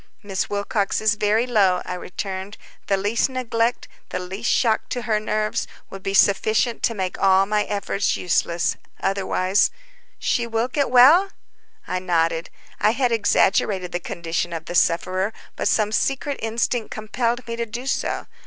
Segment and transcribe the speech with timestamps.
[0.23, 2.57] "Miss Wilcox is very low," I returned.
[2.87, 7.45] "The least neglect, the least shock to her nerves, would be sufficient to make all
[7.45, 8.77] my efforts useless.
[8.99, 9.69] Otherwise—"
[10.17, 11.29] "She will get well?"
[11.87, 12.49] I nodded.
[12.79, 17.67] I had exaggerated the condition of the sufferer, but some secret instinct compelled me to
[17.67, 18.25] do so.